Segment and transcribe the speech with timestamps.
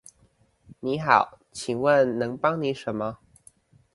[0.79, 3.19] 你好，請問能幫你什麼?